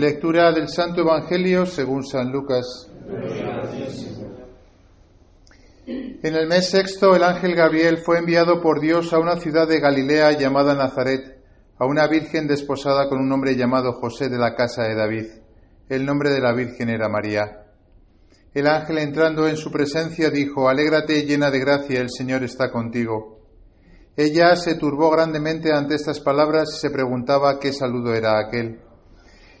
[0.00, 2.88] Lectura del Santo Evangelio según San Lucas.
[5.86, 9.78] En el mes sexto el ángel Gabriel fue enviado por Dios a una ciudad de
[9.78, 11.44] Galilea llamada Nazaret,
[11.78, 15.26] a una virgen desposada con un hombre llamado José de la casa de David.
[15.90, 17.66] El nombre de la virgen era María.
[18.54, 23.38] El ángel entrando en su presencia dijo, Alégrate llena de gracia, el Señor está contigo.
[24.16, 28.80] Ella se turbó grandemente ante estas palabras y se preguntaba qué saludo era aquel.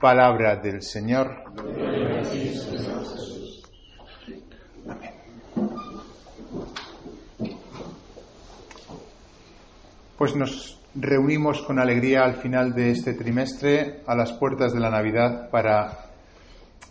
[0.00, 1.44] Palabra del Señor.
[10.18, 14.90] Pues nos reunimos con alegría al final de este trimestre, a las puertas de la
[14.90, 16.06] Navidad, para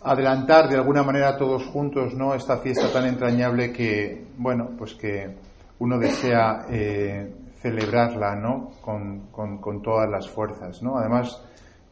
[0.02, 5.34] adelantar de alguna manera todos juntos no esta fiesta tan entrañable que bueno pues que
[5.80, 11.42] uno desea eh, celebrarla no con, con, con, todas las fuerzas no además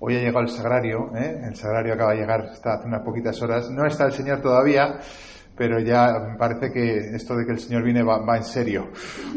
[0.06, 1.40] Hoy ha llegado el sagrario, ¿eh?
[1.48, 3.70] el sagrario acaba de llegar, está hace unas poquitas horas.
[3.70, 4.98] No está el Señor todavía,
[5.56, 8.90] pero ya me parece que esto de que el Señor viene va, en serio.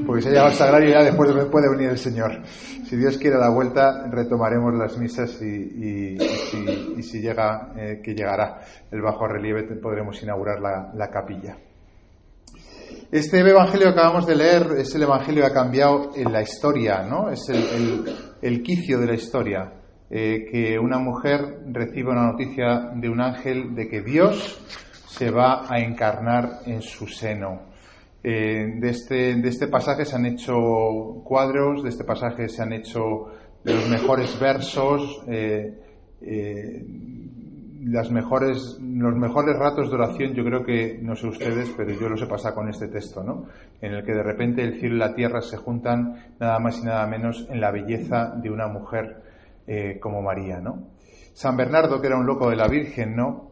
[0.05, 2.43] Porque si ha llegado el sagrario ya después puede venir el Señor.
[2.45, 6.17] Si Dios quiere la vuelta, retomaremos las misas y,
[7.01, 8.59] si, llega, eh, que llegará
[8.91, 11.55] el bajo relieve, podremos inaugurar la, capilla.
[13.09, 17.03] Este evangelio que acabamos de leer es el evangelio que ha cambiado en la historia,
[17.03, 17.29] ¿no?
[17.29, 19.76] Es el quicio de la historia.
[20.09, 24.57] Eh, que una mujer reciba una noticia de un ángel de que Dios
[25.05, 27.63] se va a encarnar en su seno.
[28.23, 30.53] Eh, de, este, de este pasaje se han hecho
[31.25, 33.27] cuadros, de este pasaje se han hecho
[33.65, 35.75] los mejores versos, eh,
[37.83, 42.07] las mejores, los mejores ratos de oración, yo creo que, no sé ustedes, pero yo
[42.07, 43.45] los he pasado con este texto, ¿no?
[43.81, 46.85] En el que de repente el cielo y la tierra se juntan nada más y
[46.85, 49.27] nada menos en la belleza de una mujer
[49.67, 50.89] eh, como María, ¿no?
[51.33, 53.51] San Bernardo, que era un loco de la Virgen, ¿no?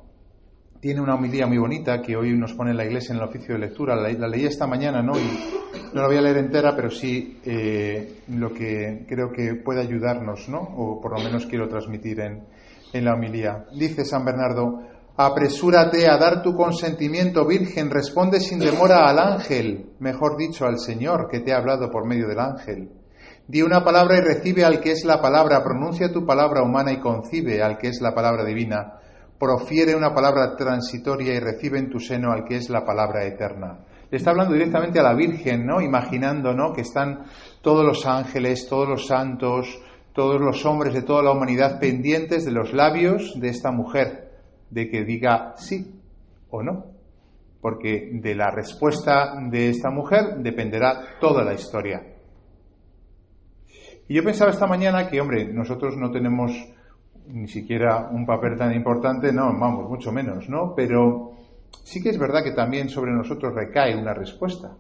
[0.79, 3.55] Tiene una homilía muy bonita que hoy nos pone en la iglesia en el oficio
[3.55, 3.95] de lectura.
[3.95, 5.13] La, leí esta mañana, ¿no?
[5.17, 5.29] Y
[5.93, 10.49] no la voy a leer entera, pero sí eh, lo que creo que puede ayudarnos,
[10.49, 10.59] ¿no?
[10.59, 12.43] O por lo menos quiero transmitir en,
[12.93, 13.65] en la homilía.
[13.77, 14.79] Dice San Bernardo,
[15.17, 21.27] apresúrate a dar tu consentimiento, Virgen, responde sin demora al ángel, mejor dicho, al Señor
[21.29, 22.89] que te ha hablado por medio del ángel.
[23.47, 26.99] Di una palabra y recibe al que es la palabra, pronuncia tu palabra humana y
[26.99, 28.93] concibe al que es la palabra divina.
[29.37, 33.85] Profiere una palabra transitoria y recibe en tu seno al que es la palabra eterna.
[34.09, 35.79] Le está hablando directamente a la Virgen, ¿no?
[35.79, 36.73] Imaginando, ¿no?
[36.73, 37.25] Que están
[37.61, 39.79] todos los ángeles, todos los santos,
[40.13, 44.31] todos los hombres de toda la humanidad pendientes de los labios de esta mujer,
[44.71, 46.01] de que diga sí
[46.49, 46.85] o no.
[47.61, 52.14] Porque de la respuesta de esta mujer dependerá toda la historia.
[54.07, 56.51] Y yo pensaba esta mañana que, hombre, nosotros no tenemos
[57.27, 60.73] ni siquiera un papel tan importante, no, vamos, mucho menos, ¿no?
[60.75, 61.33] Pero
[61.83, 64.77] sí que es verdad que también sobre nosotros recae una respuesta.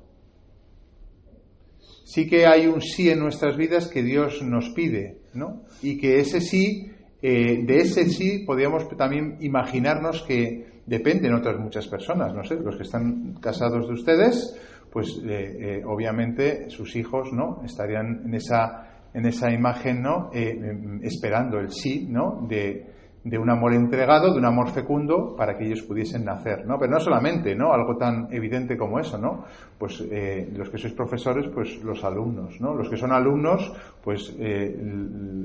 [2.03, 5.63] Sí que hay un sí en nuestras vidas que Dios nos pide, ¿no?
[5.81, 11.87] Y que ese sí, eh, de ese sí podríamos también imaginarnos que dependen otras muchas
[11.87, 14.55] personas, no sé, los que están casados de ustedes,
[14.91, 17.61] pues eh, eh, obviamente sus hijos, ¿no?
[17.65, 20.29] Estarían en esa en esa imagen, ¿no?
[20.33, 22.45] Eh, em, esperando el sí, ¿no?
[22.47, 22.94] De,
[23.25, 26.77] de un amor entregado, de un amor fecundo, para que ellos pudiesen nacer, ¿no?
[26.77, 27.73] Pero no solamente, ¿no?
[27.73, 29.45] Algo tan evidente como eso, ¿no?
[29.79, 32.75] Pues eh, los que sois profesores, pues los alumnos, ¿no?
[32.75, 33.73] Los que son alumnos,
[34.03, 34.77] pues eh,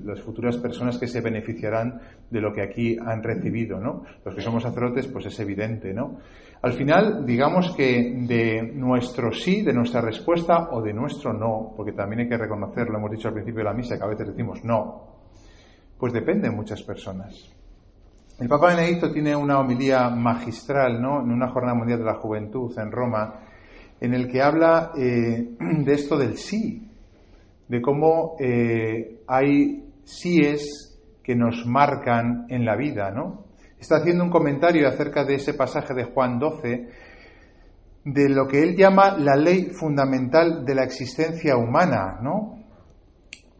[0.05, 1.99] las futuras personas que se beneficiarán
[2.29, 4.03] de lo que aquí han recibido, ¿no?
[4.27, 6.19] Los que somos sacerdotes, pues es evidente, ¿no?
[6.61, 11.93] Al final, digamos que de nuestro sí, de nuestra respuesta o de nuestro no, porque
[11.93, 14.63] también hay que reconocerlo, hemos dicho al principio de la misa que a veces decimos
[14.63, 15.07] no,
[15.99, 17.57] pues depende de muchas personas.
[18.41, 21.21] El Papa Benedicto tiene una homilía magistral, ¿no?
[21.21, 23.35] En una jornada mundial de la juventud en Roma,
[24.01, 25.51] en el que habla eh,
[25.85, 26.91] de esto del sí,
[27.69, 33.45] de cómo eh, hay síes que nos marcan en la vida, ¿no?
[33.79, 36.89] Está haciendo un comentario acerca de ese pasaje de Juan 12,
[38.07, 42.59] de lo que él llama la ley fundamental de la existencia humana, ¿no?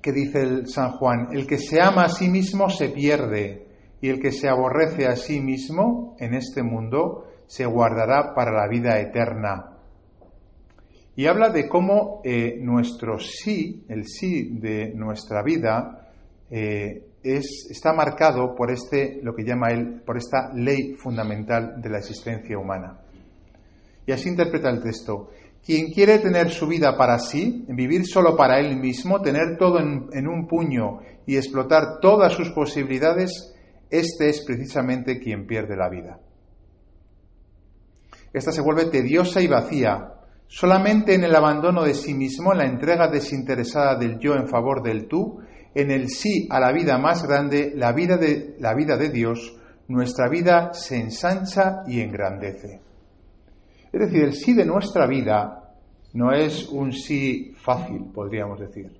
[0.01, 3.69] Que dice el San Juan, el que se ama a sí mismo se pierde
[4.01, 8.69] y el que se aborrece a sí mismo en este mundo se guardará para la
[8.69, 9.77] vida eterna.
[11.17, 16.09] Y habla de cómo eh, nuestro sí, el sí de nuestra vida,
[16.51, 21.91] eh, es, está marcado por este, lo que llama él, por esta ley fundamental de
[21.91, 23.01] la existencia humana.
[24.07, 25.31] Y así interpreta el texto.
[25.65, 30.27] Quien quiere tener su vida para sí, vivir solo para él mismo, tener todo en,
[30.27, 33.55] un puño y explotar todas sus posibilidades,
[33.91, 36.19] este es precisamente quien pierde la vida.
[38.33, 40.15] Esta se vuelve tediosa y vacía.
[40.47, 44.83] Solamente en el abandono de sí mismo, en la entrega desinteresada del yo en favor
[44.83, 45.41] del tú,
[45.75, 49.57] en el sí a la vida más grande, la vida de, la vida de Dios,
[49.89, 52.81] nuestra vida se ensancha y engrandece.
[53.93, 55.75] Es decir, el sí de nuestra vida
[56.13, 58.91] no es un sí fácil, podríamos decir.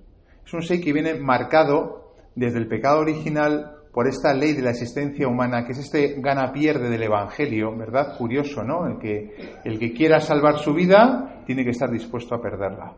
[0.45, 4.71] Es un sí que viene marcado desde el pecado original por esta ley de la
[4.71, 8.17] existencia humana, que es este gana-pierde del Evangelio, ¿verdad?
[8.17, 8.87] Curioso, ¿no?
[8.87, 12.93] El que, el que quiera salvar su vida tiene que estar dispuesto a perderla.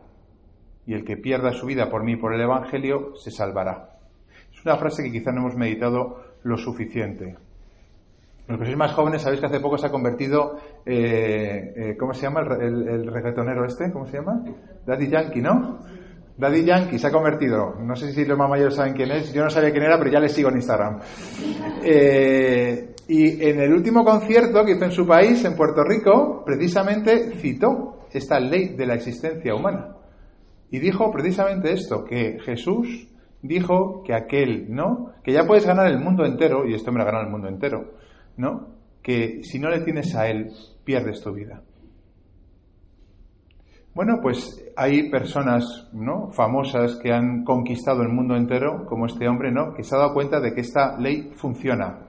[0.86, 3.98] Y el que pierda su vida por mí por el Evangelio se salvará.
[4.52, 7.36] Es una frase que quizá no hemos meditado lo suficiente.
[8.46, 12.12] Los que sois más jóvenes sabéis que hace poco se ha convertido, eh, eh, ¿cómo
[12.12, 13.90] se llama el, el, este?
[13.90, 14.44] ¿Cómo se llama?
[14.86, 15.78] Daddy Yankee, ¿no?
[16.36, 17.76] Daddy Yankee se ha convertido.
[17.80, 19.32] No sé si los más mayores saben quién es.
[19.32, 21.00] Yo no sabía quién era, pero ya le sigo en Instagram.
[21.82, 27.32] Eh, y en el último concierto que hizo en su país, en Puerto Rico, precisamente
[27.36, 29.96] citó esta ley de la existencia humana.
[30.70, 33.08] Y dijo precisamente esto, que Jesús
[33.42, 35.12] dijo que aquel, ¿no?
[35.22, 37.48] Que ya puedes ganar el mundo entero, y esto me lo ha ganado el mundo
[37.48, 37.92] entero,
[38.36, 38.74] ¿no?
[39.02, 40.50] Que si no le tienes a Él,
[40.84, 41.62] pierdes tu vida.
[43.94, 46.32] Bueno, pues hay personas ¿no?
[46.32, 49.72] famosas que han conquistado el mundo entero, como este hombre, ¿no?
[49.72, 52.00] que se ha dado cuenta de que esta ley funciona.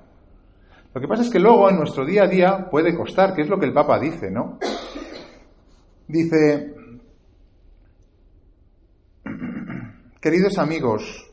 [0.96, 3.50] Lo que pasa es que luego en nuestro día a día puede costar, que es
[3.50, 4.58] lo que el Papa dice, ¿no?
[6.08, 6.74] Dice,
[10.22, 11.25] queridos amigos,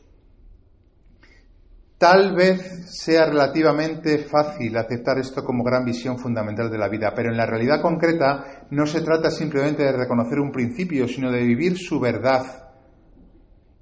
[2.03, 7.31] Tal vez sea relativamente fácil aceptar esto como gran visión fundamental de la vida, pero
[7.31, 11.77] en la realidad concreta no se trata simplemente de reconocer un principio, sino de vivir
[11.77, 12.73] su verdad.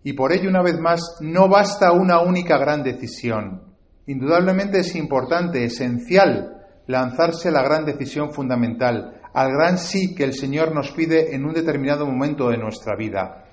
[0.04, 3.74] Y por ello, una vez más, no basta una única gran decisión.
[4.06, 10.34] Indudablemente es importante, esencial, lanzarse a la gran decisión fundamental, al gran sí que el
[10.34, 13.46] Señor nos pide en un determinado momento de nuestra vida.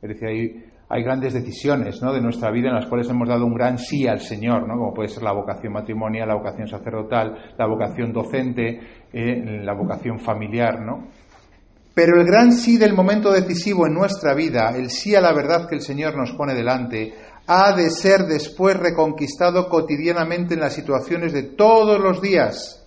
[0.00, 2.12] Es decir, hay grandes decisiones ¿no?
[2.12, 4.76] de nuestra vida en las cuales hemos dado un gran sí al Señor, ¿no?
[4.76, 8.78] como puede ser la vocación matrimonial, la vocación sacerdotal, la vocación docente,
[9.10, 10.82] eh, la vocación familiar.
[10.82, 11.08] ¿no?
[11.94, 15.66] Pero el gran sí del momento decisivo en nuestra vida, el sí a la verdad
[15.66, 17.14] que el Señor nos pone delante,
[17.46, 22.86] ha de ser después reconquistado cotidianamente en las situaciones de todos los días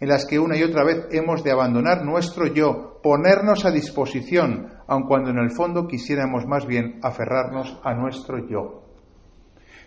[0.00, 4.73] en las que una y otra vez hemos de abandonar nuestro yo, ponernos a disposición,
[4.86, 8.82] aun cuando en el fondo quisiéramos más bien aferrarnos a nuestro yo.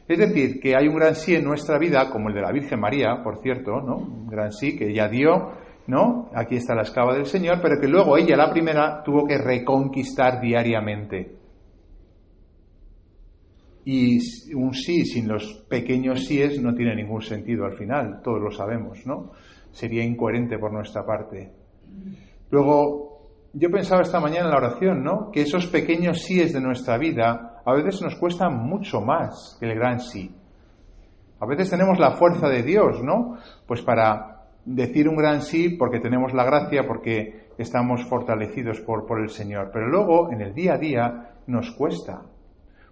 [0.08, 2.80] Es decir, que hay un gran sí en nuestra vida, como el de la Virgen
[2.80, 3.98] María, por cierto, ¿no?
[3.98, 5.52] Un gran sí que ella dio,
[5.88, 6.30] ¿no?
[6.34, 10.40] Aquí está la esclava del Señor, pero que luego ella, la primera, tuvo que reconquistar
[10.40, 11.36] diariamente.
[13.84, 14.20] Y
[14.54, 19.06] un sí sin los pequeños síes no tiene ningún sentido al final, todos lo sabemos,
[19.06, 19.32] ¿no?
[19.72, 21.52] sería incoherente por nuestra parte.
[22.50, 23.17] Luego,
[23.54, 25.32] yo pensaba esta mañana en la oración, ¿no?
[25.32, 29.76] Que esos pequeños síes de nuestra vida a veces nos cuestan mucho más que el
[29.76, 30.36] gran sí.
[31.40, 33.38] A veces tenemos la fuerza de Dios, ¿no?
[33.66, 39.22] Pues para decir un gran sí porque tenemos la gracia, porque estamos fortalecidos por, por
[39.22, 39.70] el Señor.
[39.72, 42.22] Pero luego, en el día a día, nos cuesta.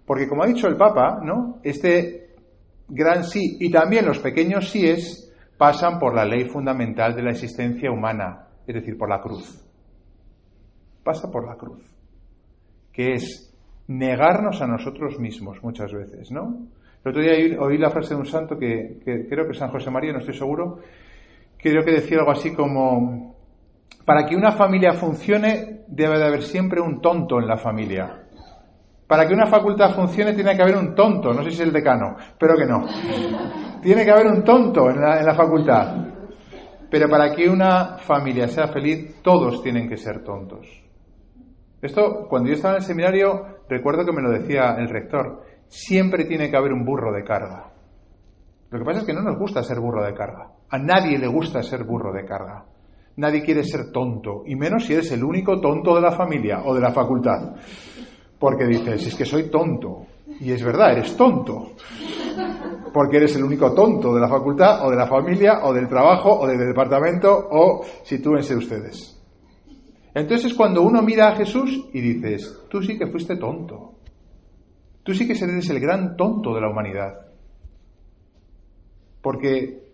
[0.04, 1.58] Porque como ha dicho el Papa, ¿no?
[1.62, 2.34] Este
[2.88, 7.90] gran sí y también los pequeños síes pasan por la ley fundamental de la existencia
[7.90, 9.65] humana, es decir, por la cruz.
[11.06, 11.84] Pasa por la cruz,
[12.92, 13.54] que es
[13.86, 16.66] negarnos a nosotros mismos muchas veces, ¿no?
[17.04, 20.12] El otro día oí la frase de un santo que, creo que San José María,
[20.12, 20.80] no estoy seguro,
[21.56, 23.36] creo que decía algo así como,
[24.04, 28.24] para que una familia funcione debe de haber siempre un tonto en la familia.
[29.06, 31.72] Para que una facultad funcione tiene que haber un tonto, no sé si es el
[31.72, 32.84] decano, pero que no.
[33.80, 36.04] Tiene que haber un tonto en la, en la facultad.
[36.90, 40.85] Pero para que una familia sea feliz, todos tienen que ser tontos.
[41.86, 46.24] Esto, cuando yo estaba en el seminario, recuerdo que me lo decía el rector, siempre
[46.24, 47.72] tiene que haber un burro de carga.
[48.70, 50.50] Lo que pasa es que no nos gusta ser burro de carga.
[50.68, 52.64] A nadie le gusta ser burro de carga.
[53.18, 56.74] Nadie quiere ser tonto, y menos si eres el único tonto de la familia o
[56.74, 57.54] de la facultad.
[58.38, 60.06] Porque dices, es que soy tonto.
[60.40, 61.70] Y es verdad, eres tonto.
[62.92, 66.40] Porque eres el único tonto de la facultad o de la familia o del trabajo
[66.40, 69.15] o del departamento o sitúense ustedes.
[70.16, 73.96] Entonces cuando uno mira a Jesús y dices, tú sí que fuiste tonto.
[75.02, 77.26] Tú sí que eres el gran tonto de la humanidad.
[79.20, 79.92] Porque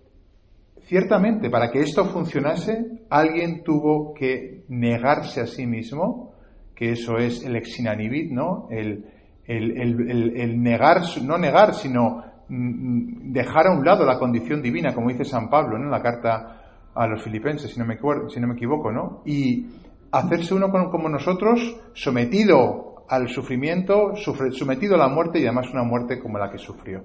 [0.83, 6.35] ciertamente para que esto funcionase, alguien tuvo que negarse a sí mismo,
[6.73, 8.69] que eso es el exinanibit, ¿no?
[8.71, 9.05] El,
[9.45, 15.25] el, negar, no negar, sino mm, dejar a un lado la condición divina, como dice
[15.25, 16.61] San Pablo en la carta
[16.95, 17.99] a los filipenses, si no me,
[18.29, 19.23] si no me equivoco, ¿no?
[19.27, 19.67] Y
[20.13, 26.21] hacerse uno como nosotros, sometido al sufrimiento, sometido a la muerte y además una muerte
[26.21, 27.03] como la que sufrió.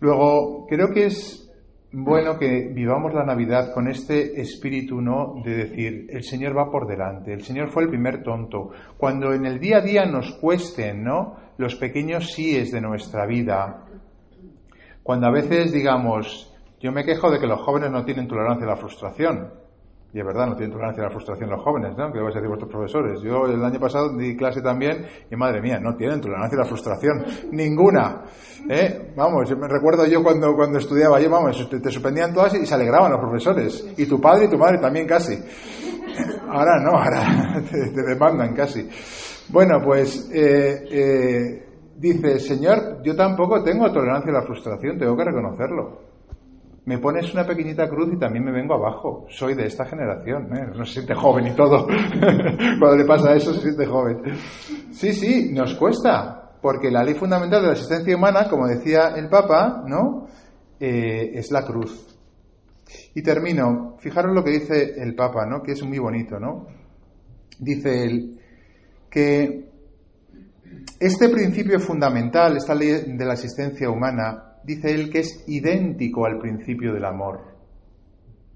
[0.00, 1.50] Luego, creo que es
[1.92, 5.42] bueno que vivamos la Navidad con este espíritu, ¿no?
[5.44, 8.70] De decir, el Señor va por delante, el Señor fue el primer tonto.
[8.96, 11.36] Cuando en el día a día nos cuesten, ¿no?
[11.58, 13.84] Los pequeños síes de nuestra vida.
[15.02, 18.70] Cuando a veces digamos, yo me quejo de que los jóvenes no tienen tolerancia a
[18.70, 19.61] la frustración.
[20.14, 22.12] Y es verdad, no tienen tolerancia a la frustración los jóvenes, ¿no?
[22.12, 23.22] ¿Qué vais a decir vuestros profesores?
[23.22, 26.66] Yo el año pasado di clase también y madre mía, no tienen tolerancia a la
[26.66, 27.24] frustración.
[27.50, 28.24] Ninguna.
[28.68, 29.14] ¿Eh?
[29.16, 33.10] Vamos, me recuerdo yo cuando, cuando estudiaba, yo, vamos, te, suspendían todas y se alegraban
[33.10, 33.94] los profesores.
[33.96, 35.34] Y tu padre y tu madre también casi.
[36.48, 38.86] Ahora no, ahora te, demandan casi.
[39.48, 41.66] Bueno, pues eh, eh,
[41.96, 46.11] dice, Señor, yo tampoco tengo tolerancia a la frustración, tengo que reconocerlo
[46.84, 49.26] me pones una pequeñita cruz y también me vengo abajo.
[49.28, 50.66] Soy de esta generación, ¿eh?
[50.76, 51.86] no se siente joven y todo.
[52.78, 54.20] Cuando le pasa eso se siente joven.
[54.90, 59.28] Sí, sí, nos cuesta, porque la ley fundamental de la existencia humana, como decía el
[59.28, 60.26] Papa, ¿no?
[60.80, 62.08] Eh, es la cruz.
[63.14, 63.96] Y termino.
[64.00, 65.62] Fijaros lo que dice el Papa, ¿no?
[65.62, 66.66] Que es muy bonito, ¿no?
[67.60, 68.40] Dice él
[69.08, 69.70] que
[70.98, 76.38] este principio fundamental, esta ley de la existencia humana, dice él que es idéntico al
[76.38, 77.52] principio del amor.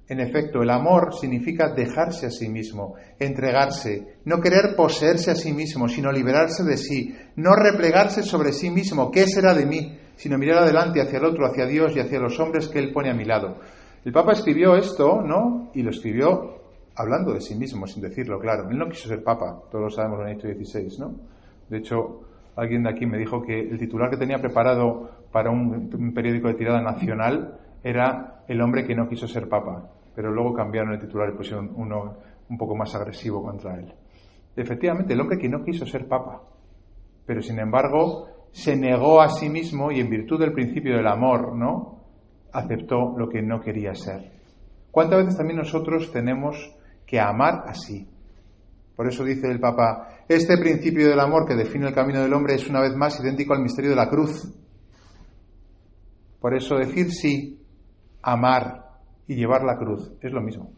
[0.08, 5.52] En efecto, el amor significa dejarse a sí mismo, entregarse, no querer poseerse a sí
[5.52, 9.98] mismo, sino liberarse de sí, no replegarse sobre sí mismo, ¿qué será de mí?
[10.16, 13.10] sino mirar adelante hacia el otro, hacia Dios y hacia los hombres que Él pone
[13.10, 13.58] a mi lado.
[14.04, 15.70] El Papa escribió esto, ¿no?
[15.74, 16.56] Y lo escribió
[16.96, 18.68] hablando de sí mismo, sin decirlo, claro.
[18.70, 21.14] Él no quiso ser Papa, todos lo sabemos, Benedicto XVI, ¿no?
[21.68, 22.22] De hecho,
[22.56, 26.54] alguien de aquí me dijo que el titular que tenía preparado para un, periódico de
[26.54, 31.28] tirada nacional era El hombre que no quiso ser papa, pero luego cambiaron el titular
[31.28, 32.16] y pusieron uno
[32.48, 33.92] un poco más agresivo contra él.
[34.56, 36.40] Efectivamente, el hombre que no quiso ser papa,
[37.26, 41.54] pero sin embargo se negó a sí mismo y en virtud del principio del amor,
[41.54, 42.00] ¿no?
[42.50, 44.32] aceptó lo que no quería ser.
[44.90, 46.56] ¿Cuántas veces también nosotros tenemos
[47.04, 48.08] que amar así?
[48.96, 52.54] Por eso dice el Papa, este principio del amor que define el camino del hombre
[52.54, 54.50] es una vez más idéntico al misterio de la cruz.
[56.46, 57.60] Por eso decir sí,
[58.22, 58.84] amar
[59.26, 60.70] y llevar la cruz es lo mismo.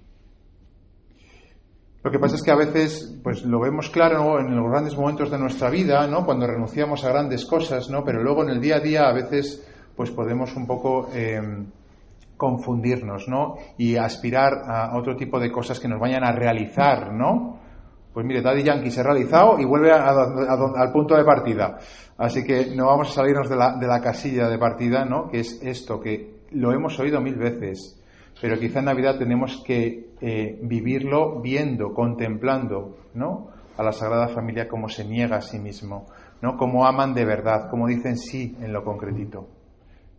[2.03, 5.31] Lo que pasa es que a veces pues lo vemos claro en los grandes momentos
[5.31, 6.25] de nuestra vida, ¿no?
[6.25, 8.03] Cuando renunciamos a grandes cosas, ¿no?
[8.03, 9.63] Pero luego en el día a día a veces
[9.95, 11.39] pues podemos un poco eh,
[12.39, 13.57] confundirnos, ¿no?
[13.77, 17.58] Y aspirar a otro tipo de cosas que nos vayan a realizar, ¿no?
[18.19, 21.79] Pues mire, Daddy Yankee se ha realizado y vuelve al punto de partida.
[22.17, 25.29] Así que no vamos a salirnos de la, de la casilla de partida, ¿no?
[25.29, 28.03] Que es esto, que lo hemos oído mil veces,
[28.43, 33.51] pero quizá en Navidad tenemos que eh, vivirlo viendo, contemplando, ¿no?
[33.77, 36.07] A la Sagrada Familia como se niega a sí mismo,
[36.43, 36.57] ¿no?
[36.57, 39.47] Como aman de verdad, como dicen sí en lo concretito.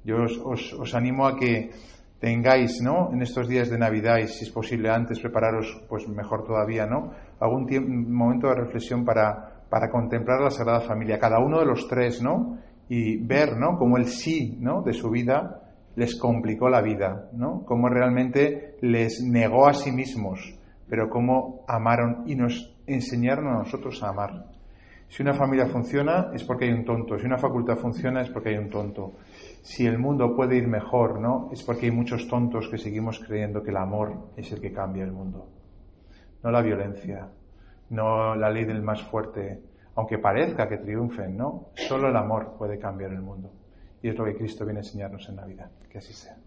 [0.05, 1.71] Yo os, os animo a que
[2.19, 3.11] tengáis, ¿no?
[3.11, 7.11] En estos días de Navidad y si es posible antes prepararos, pues mejor todavía, ¿no?
[7.39, 12.21] Algún momento de reflexión para, para contemplar la Sagrada Familia, cada uno de los tres,
[12.21, 12.57] ¿no?
[12.89, 13.77] Y ver, ¿no?
[13.77, 14.81] Cómo el sí, ¿no?
[14.81, 15.61] De su vida
[15.95, 17.63] les complicó la vida, ¿no?
[17.65, 24.01] Cómo realmente les negó a sí mismos, pero cómo amaron y nos enseñaron a nosotros
[24.03, 24.45] a amar.
[25.07, 28.49] Si una familia funciona es porque hay un tonto, si una facultad funciona es porque
[28.49, 29.13] hay un tonto
[29.61, 31.49] si el mundo puede ir mejor, ¿no?
[31.51, 35.03] Es porque hay muchos tontos que seguimos creyendo que el amor es el que cambia
[35.03, 35.47] el mundo.
[36.43, 37.27] No la violencia,
[37.89, 39.61] no la ley del más fuerte,
[39.95, 41.69] aunque parezca que triunfen, ¿no?
[41.75, 43.51] Solo el amor puede cambiar el mundo.
[44.01, 45.69] Y es lo que Cristo viene a enseñarnos en Navidad.
[45.89, 46.37] Que así sea.